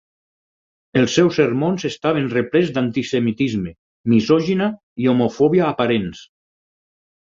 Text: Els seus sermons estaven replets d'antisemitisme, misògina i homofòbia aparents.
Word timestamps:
Els 1.01 1.13
seus 1.17 1.37
sermons 1.39 1.85
estaven 1.91 2.31
replets 2.33 2.73
d'antisemitisme, 2.79 3.77
misògina 4.17 4.75
i 5.05 5.15
homofòbia 5.17 5.73
aparents. 5.73 6.29